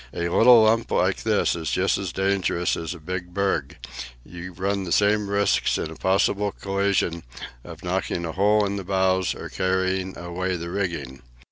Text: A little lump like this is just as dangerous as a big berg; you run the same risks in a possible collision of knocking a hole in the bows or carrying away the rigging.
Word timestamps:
A 0.15 0.29
little 0.29 0.63
lump 0.63 0.89
like 0.89 1.21
this 1.21 1.55
is 1.55 1.69
just 1.69 1.99
as 1.99 2.11
dangerous 2.11 2.75
as 2.75 2.95
a 2.95 2.99
big 2.99 3.35
berg; 3.35 3.77
you 4.25 4.51
run 4.51 4.83
the 4.83 4.91
same 4.91 5.29
risks 5.29 5.77
in 5.77 5.91
a 5.91 5.95
possible 5.95 6.51
collision 6.53 7.21
of 7.63 7.83
knocking 7.83 8.25
a 8.25 8.31
hole 8.31 8.65
in 8.65 8.77
the 8.77 8.83
bows 8.83 9.35
or 9.35 9.47
carrying 9.47 10.17
away 10.17 10.55
the 10.55 10.71
rigging. 10.71 11.21